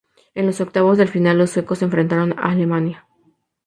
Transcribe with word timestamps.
En 0.33 0.47
los 0.47 0.59
octavos 0.61 0.97
de 0.97 1.05
final, 1.05 1.37
los 1.37 1.51
suecos 1.51 1.83
enfrentaron 1.83 2.33
a 2.39 2.49
Alemania. 2.49 3.05